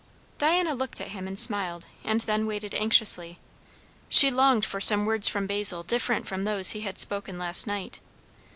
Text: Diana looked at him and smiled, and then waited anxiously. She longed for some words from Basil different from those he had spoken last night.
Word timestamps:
Diana 0.39 0.73
looked 0.73 0.99
at 0.99 1.09
him 1.09 1.27
and 1.27 1.37
smiled, 1.37 1.85
and 2.03 2.21
then 2.21 2.47
waited 2.47 2.73
anxiously. 2.73 3.37
She 4.09 4.31
longed 4.31 4.65
for 4.65 4.81
some 4.81 5.05
words 5.05 5.29
from 5.29 5.45
Basil 5.45 5.83
different 5.83 6.25
from 6.25 6.43
those 6.43 6.71
he 6.71 6.81
had 6.81 6.97
spoken 6.97 7.37
last 7.37 7.67
night. 7.67 7.99